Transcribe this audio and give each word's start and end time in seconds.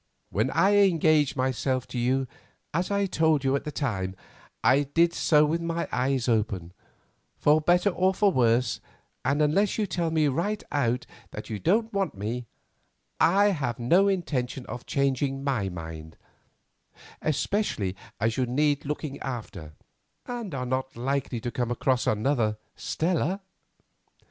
When 0.31 0.49
I 0.49 0.77
engaged 0.77 1.35
myself 1.35 1.85
to 1.89 1.99
you, 1.99 2.25
as 2.73 2.89
I 2.89 3.05
told 3.05 3.43
you 3.43 3.55
at 3.55 3.65
the 3.65 3.71
time, 3.71 4.15
I 4.63 4.81
did 4.81 5.13
so 5.13 5.45
with 5.45 5.61
my 5.61 5.87
eyes 5.91 6.27
open, 6.27 6.73
for 7.35 7.61
better 7.61 7.91
or 7.91 8.11
for 8.11 8.31
worse, 8.31 8.79
and 9.23 9.43
unless 9.43 9.77
you 9.77 9.85
tell 9.85 10.09
me 10.09 10.27
right 10.27 10.63
out 10.71 11.05
that 11.29 11.51
you 11.51 11.59
don't 11.59 11.93
want 11.93 12.15
me, 12.15 12.47
I 13.19 13.49
have 13.51 13.77
no 13.77 14.07
intention 14.07 14.65
of 14.65 14.87
changing 14.87 15.43
my 15.43 15.69
mind, 15.69 16.17
especially 17.21 17.95
as 18.19 18.37
you 18.37 18.47
need 18.47 18.85
looking 18.85 19.19
after, 19.19 19.73
and 20.25 20.55
are 20.55 20.65
not 20.65 20.97
likely 20.97 21.39
to 21.41 21.51
come 21.51 21.69
across 21.69 22.07
another 22.07 22.57
Stella. 22.75 23.39